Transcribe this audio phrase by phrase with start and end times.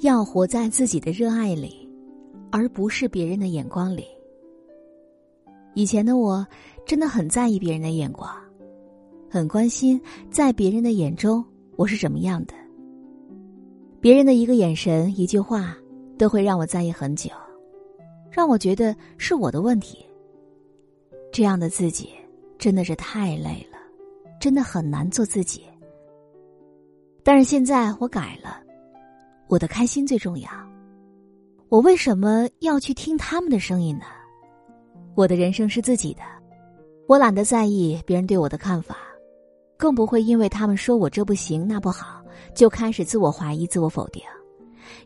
[0.00, 1.86] 要活在自己的热爱里，
[2.50, 4.06] 而不是别人的眼光里。
[5.74, 6.46] 以前的我
[6.86, 8.34] 真的很在意别人的眼光，
[9.28, 10.00] 很关心
[10.30, 11.44] 在别人的眼中
[11.76, 12.54] 我是怎么样的。
[14.00, 15.76] 别人的一个眼神、一句话，
[16.16, 17.28] 都会让我在意很久，
[18.30, 19.98] 让我觉得是我的问题。
[21.30, 22.08] 这样的自己
[22.56, 23.76] 真的是太累了，
[24.40, 25.62] 真的很难做自己。
[27.22, 28.62] 但是现在我改了，
[29.50, 30.48] 我的开心最重要。
[31.68, 34.04] 我为什么要去听他们的声音呢？
[35.16, 36.22] 我的人生是自己的，
[37.08, 38.96] 我懒得在意别人对我的看法，
[39.76, 42.24] 更不会因为他们说我这不行那不好，
[42.54, 44.22] 就开始自我怀疑、自我否定，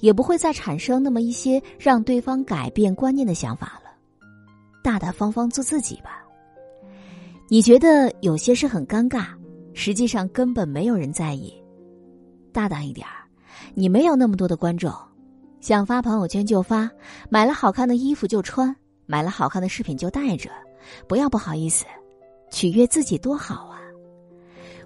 [0.00, 3.92] 也不会再产生那么一些让对方改变观念的想法了。
[4.82, 6.20] 大大方方做自己吧。
[7.48, 9.26] 你觉得有些事很尴尬，
[9.72, 11.54] 实际上根本没有人在意。
[12.52, 13.21] 大胆一点儿，
[13.74, 14.92] 你没有那么多的观众，
[15.60, 16.90] 想发朋友圈就发，
[17.28, 18.74] 买了好看的衣服就穿。
[19.04, 20.48] 买了好看的饰品就带着，
[21.06, 21.84] 不要不好意思，
[22.50, 23.80] 取悦自己多好啊！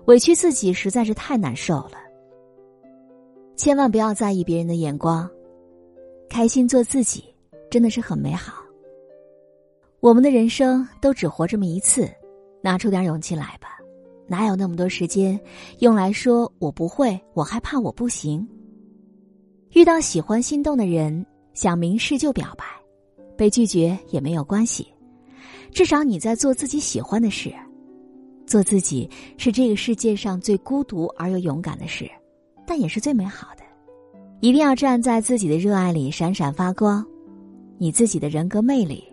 [0.07, 1.93] 委屈自己实在是太难受了。
[3.57, 5.31] 千万不要在意别人的眼光，
[6.29, 7.25] 开心做自己
[7.71, 8.55] 真的是很美好。
[10.01, 12.11] 我们的人生都只活这么一次，
[12.63, 13.79] 拿出点勇气来吧，
[14.27, 15.39] 哪有那么多时间
[15.81, 18.49] 用来说我不会，我害怕我不行。
[19.77, 22.65] 遇到喜欢心动的人，想明示就表白。
[23.37, 24.87] 被拒绝也没有关系，
[25.71, 27.53] 至少你在做自己喜欢的事。
[28.47, 32.11] 做自己是这个世界上最孤独而又勇敢的事，
[32.67, 33.63] 但也是最美好的。
[34.41, 37.05] 一定要站在自己的热爱里闪闪发光，
[37.77, 39.05] 你自己的人格魅力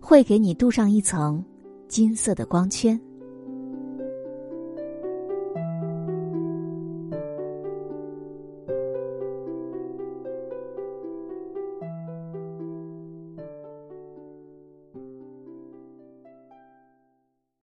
[0.00, 1.44] 会给你镀上一层
[1.88, 2.96] 金色的光圈。